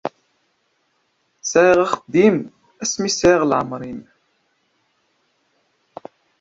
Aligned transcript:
Sɛiɣ 1.51 1.77
axeddim 1.85 2.37
asmi 2.83 3.09
sɛiɣ 3.11 3.41
leɛmeṛ-im. 3.45 4.01